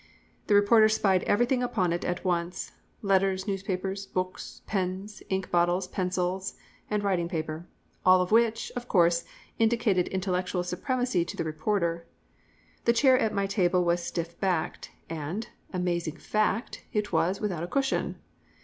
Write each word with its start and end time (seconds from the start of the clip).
The 0.47 0.55
reporter 0.55 0.89
spied 0.89 1.21
everything 1.25 1.61
upon 1.61 1.93
it 1.93 2.03
at 2.03 2.25
once, 2.25 2.71
"letters, 3.03 3.45
newspapers, 3.47 4.07
books, 4.07 4.63
pens, 4.65 5.21
ink 5.29 5.51
bottles, 5.51 5.85
pencils, 5.87 6.55
and 6.89 7.03
writing 7.03 7.29
paper." 7.29 7.67
All 8.03 8.19
of 8.19 8.31
which, 8.31 8.71
of 8.75 8.87
course, 8.87 9.25
indicated 9.59 10.07
intellectual 10.07 10.63
supremacy 10.63 11.23
to 11.25 11.37
the 11.37 11.43
reporter. 11.43 12.07
The 12.85 12.93
chair 12.93 13.15
at 13.19 13.31
my 13.31 13.45
table 13.45 13.83
was 13.83 14.03
"stiff 14.03 14.39
backed," 14.39 14.89
and, 15.07 15.47
amazing 15.71 16.17
fact, 16.17 16.83
it 16.91 17.11
was 17.11 17.39
"without 17.39 17.61
a 17.61 17.67
cushion." 17.67 18.17